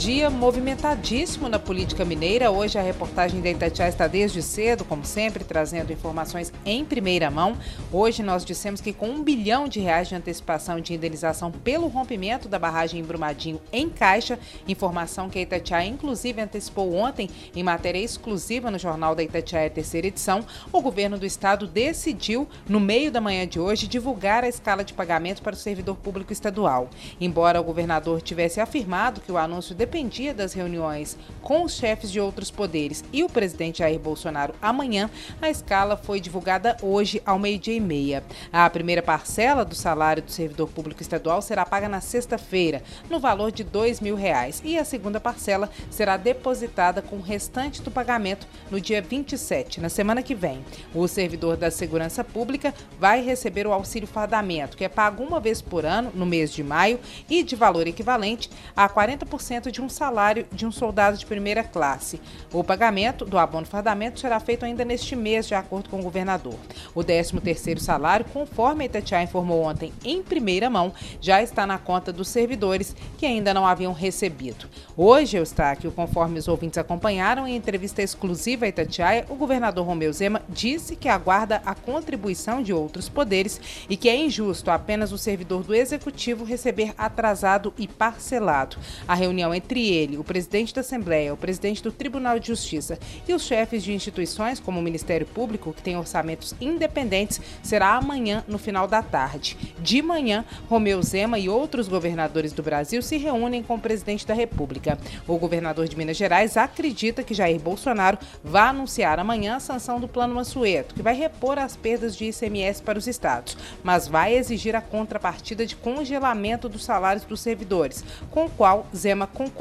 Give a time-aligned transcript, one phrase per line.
[0.00, 2.50] dia movimentadíssimo na política mineira.
[2.50, 7.54] Hoje a reportagem da Itatiaia está desde cedo, como sempre, trazendo informações em primeira mão.
[7.92, 12.48] Hoje nós dissemos que com um bilhão de reais de antecipação de indenização pelo rompimento
[12.48, 17.98] da barragem em Brumadinho em caixa, informação que a Itatiaia inclusive antecipou ontem em matéria
[17.98, 23.20] exclusiva no Jornal da Itatiaia terceira edição, o governo do estado decidiu, no meio da
[23.20, 26.88] manhã de hoje, divulgar a escala de pagamento para o servidor público estadual.
[27.20, 32.20] Embora o governador tivesse afirmado que o anúncio dependia das reuniões com os chefes de
[32.20, 35.10] outros poderes e o presidente Jair Bolsonaro amanhã,
[35.42, 38.22] a escala foi divulgada hoje ao meio-dia e meia.
[38.52, 43.50] A primeira parcela do salário do servidor público estadual será paga na sexta-feira, no valor
[43.50, 48.46] de R$ mil reais, e a segunda parcela será depositada com o restante do pagamento
[48.70, 50.64] no dia 27, na semana que vem.
[50.94, 55.60] O servidor da Segurança Pública vai receber o auxílio fardamento, que é pago uma vez
[55.60, 59.88] por ano, no mês de maio, e de valor equivalente a 40% de de um
[59.88, 62.20] salário de um soldado de primeira classe.
[62.52, 66.56] O pagamento do abono fardamento será feito ainda neste mês, de acordo com o governador.
[66.94, 72.12] O 13º salário, conforme a Itatiaia informou ontem em primeira mão, já está na conta
[72.12, 74.68] dos servidores que ainda não haviam recebido.
[74.94, 80.42] Hoje, Eustáquio, conforme os ouvintes acompanharam em entrevista exclusiva a Itatiaia, o governador Romeu Zema
[80.46, 83.58] disse que aguarda a contribuição de outros poderes
[83.88, 88.76] e que é injusto apenas o servidor do executivo receber atrasado e parcelado.
[89.08, 92.98] A reunião entre entre ele, o presidente da Assembleia, o presidente do Tribunal de Justiça
[93.28, 98.44] e os chefes de instituições, como o Ministério Público, que tem orçamentos independentes, será amanhã,
[98.48, 99.56] no final da tarde.
[99.78, 104.34] De manhã, Romeu Zema e outros governadores do Brasil se reúnem com o presidente da
[104.34, 104.98] República.
[105.28, 110.08] O governador de Minas Gerais acredita que Jair Bolsonaro vai anunciar amanhã a sanção do
[110.08, 114.74] Plano Mansueto, que vai repor as perdas de ICMS para os estados, mas vai exigir
[114.74, 119.59] a contrapartida de congelamento dos salários dos servidores, com o qual Zema concorda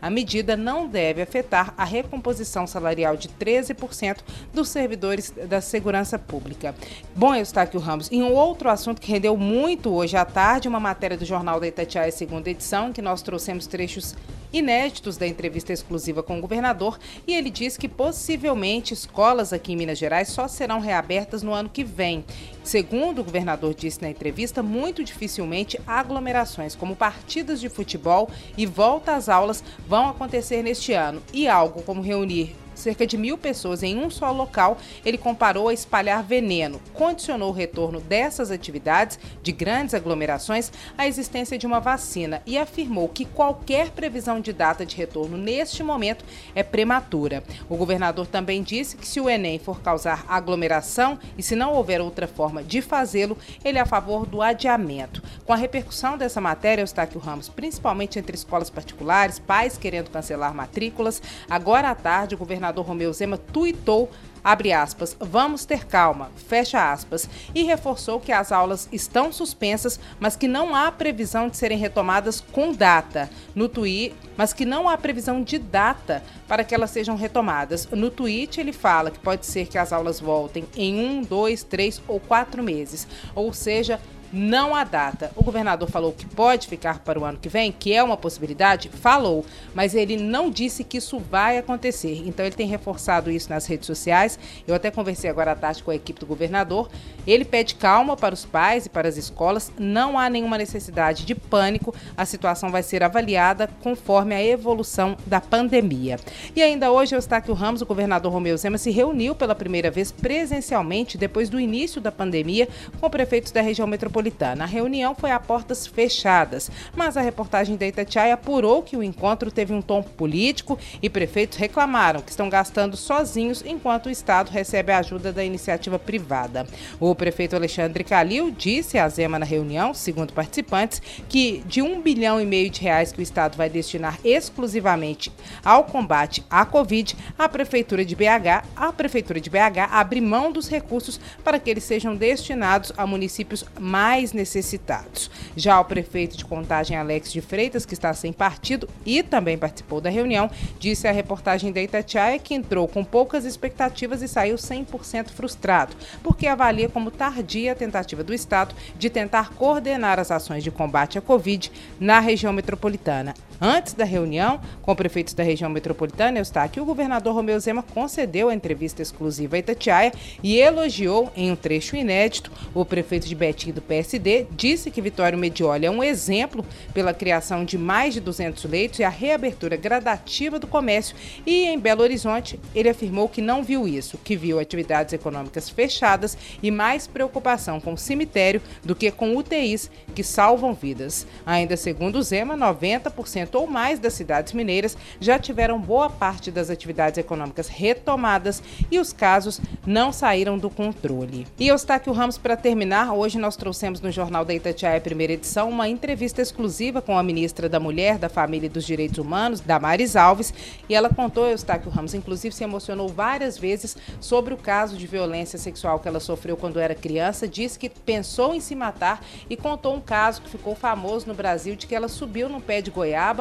[0.00, 4.18] A medida não deve afetar a recomposição salarial de 13%
[4.52, 6.74] dos servidores da segurança pública.
[7.16, 11.16] Bom, Eustáquio Ramos, em um outro assunto que rendeu muito hoje à tarde, uma matéria
[11.16, 14.14] do Jornal da Itatiaia, segunda edição, que nós trouxemos trechos
[14.52, 19.76] inéditos da entrevista exclusiva com o governador e ele diz que possivelmente escolas aqui em
[19.76, 22.24] Minas Gerais só serão reabertas no ano que vem.
[22.62, 29.14] Segundo o governador disse na entrevista, muito dificilmente aglomerações como partidas de futebol e volta
[29.14, 33.98] às aulas vão acontecer neste ano e algo como reunir cerca de mil pessoas em
[33.98, 36.80] um só local, ele comparou a espalhar veneno.
[36.92, 43.08] Condicionou o retorno dessas atividades, de grandes aglomerações, à existência de uma vacina e afirmou
[43.08, 46.24] que qualquer previsão de data de retorno neste momento
[46.54, 47.42] é prematura.
[47.68, 52.00] O governador também disse que se o Enem for causar aglomeração e se não houver
[52.00, 55.22] outra forma de fazê-lo, ele é a favor do adiamento.
[55.44, 61.22] Com a repercussão dessa matéria, Eustáquio Ramos, principalmente entre escolas particulares, pais querendo cancelar matrículas,
[61.48, 64.08] agora à tarde o governador governador Romeu Zema tuitou
[64.44, 70.34] abre aspas, vamos ter calma, fecha aspas, e reforçou que as aulas estão suspensas, mas
[70.34, 74.98] que não há previsão de serem retomadas com data no tweet, mas que não há
[74.98, 77.86] previsão de data para que elas sejam retomadas.
[77.92, 82.02] No tweet ele fala que pode ser que as aulas voltem em um, dois, três
[82.08, 83.06] ou quatro meses,
[83.36, 84.00] ou seja,
[84.32, 85.30] não há data.
[85.36, 88.88] O governador falou que pode ficar para o ano que vem, que é uma possibilidade,
[88.88, 89.44] falou,
[89.74, 92.22] mas ele não disse que isso vai acontecer.
[92.26, 94.38] Então ele tem reforçado isso nas redes sociais.
[94.66, 96.88] Eu até conversei agora à tarde com a equipe do governador.
[97.26, 99.70] Ele pede calma para os pais e para as escolas.
[99.78, 101.94] Não há nenhuma necessidade de pânico.
[102.16, 106.18] A situação vai ser avaliada conforme a evolução da pandemia.
[106.56, 111.18] E ainda hoje, Eustáquio Ramos, o governador Romeu Zema, se reuniu pela primeira vez presencialmente
[111.18, 112.68] depois do início da pandemia
[113.00, 114.64] com prefeitos da região metropolitana metropolitana.
[114.64, 119.50] A reunião foi a portas fechadas, mas a reportagem da Itatiaia apurou que o encontro
[119.50, 124.92] teve um tom político e prefeitos reclamaram que estão gastando sozinhos enquanto o Estado recebe
[124.92, 126.66] a ajuda da iniciativa privada.
[127.00, 132.40] O prefeito Alexandre Calil disse à Zema na reunião, segundo participantes, que de um bilhão
[132.40, 135.32] e meio de reais que o Estado vai destinar exclusivamente
[135.64, 140.68] ao combate à Covid, a Prefeitura de BH, a Prefeitura de BH abre mão dos
[140.68, 145.30] recursos para que eles sejam destinados a municípios mais mais necessitados.
[145.56, 150.02] Já o prefeito de Contagem, Alex de Freitas, que está sem partido e também participou
[150.02, 155.30] da reunião, disse à reportagem da Itatiaia que entrou com poucas expectativas e saiu 100%
[155.30, 160.70] frustrado, porque avalia como tardia a tentativa do Estado de tentar coordenar as ações de
[160.70, 163.32] combate à Covid na região metropolitana.
[163.64, 168.54] Antes da reunião com prefeitos da região metropolitana, Eustáquio, o governador Romeu Zema concedeu a
[168.54, 170.12] entrevista exclusiva a Itatiaia
[170.42, 175.38] e elogiou, em um trecho inédito, o prefeito de Betim do PSD, disse que Vitório
[175.38, 180.58] Medioli é um exemplo pela criação de mais de 200 leitos e a reabertura gradativa
[180.58, 181.14] do comércio
[181.46, 186.36] e, em Belo Horizonte, ele afirmou que não viu isso, que viu atividades econômicas fechadas
[186.60, 191.24] e mais preocupação com o cemitério do que com UTIs que salvam vidas.
[191.46, 197.18] Ainda segundo Zema, 90% ou mais das cidades mineiras já tiveram boa parte das atividades
[197.18, 201.46] econômicas retomadas e os casos não saíram do controle.
[201.58, 205.88] E Eustáquio Ramos, para terminar, hoje nós trouxemos no Jornal da Itatiaia, primeira edição, uma
[205.88, 210.52] entrevista exclusiva com a ministra da Mulher, da Família e dos Direitos Humanos, Damares Alves,
[210.88, 215.58] e ela contou, Eustáquio Ramos, inclusive se emocionou várias vezes sobre o caso de violência
[215.58, 219.94] sexual que ela sofreu quando era criança, disse que pensou em se matar e contou
[219.94, 223.31] um caso que ficou famoso no Brasil de que ela subiu num pé de goiaba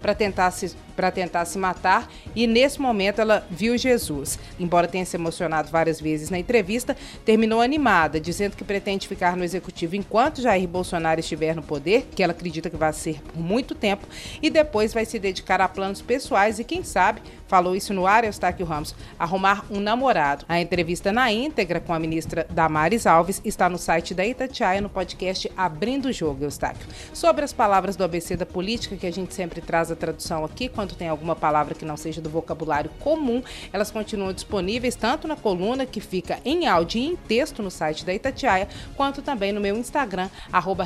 [0.00, 0.74] para tentar, se,
[1.14, 4.38] tentar se matar e nesse momento ela viu Jesus.
[4.58, 9.44] Embora tenha se emocionado várias vezes na entrevista, terminou animada, dizendo que pretende ficar no
[9.44, 13.74] executivo enquanto Jair Bolsonaro estiver no poder, que ela acredita que vai ser por muito
[13.74, 14.06] tempo,
[14.40, 18.22] e depois vai se dedicar a planos pessoais e, quem sabe, falou isso no ar,
[18.24, 20.44] Eustáquio Ramos, arrumar um namorado.
[20.48, 24.88] A entrevista na íntegra com a ministra Damares Alves está no site da Itatiaia, no
[24.88, 26.86] podcast Abrindo o Jogo, Eustáquio.
[27.12, 30.68] Sobre as palavras do ABC da política, que a gente sempre traz a tradução aqui,
[30.68, 33.42] quando tem alguma palavra que não seja do vocabulário comum,
[33.72, 38.04] elas continuam disponíveis tanto na coluna, que fica em áudio e em texto no site
[38.04, 40.84] da Itatiaia, quanto também no meu Instagram, arroba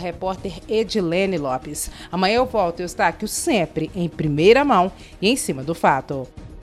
[1.40, 1.90] Lopes.
[2.12, 6.28] Amanhã eu volto, Eustáquio, sempre em primeira mão e em cima do fato.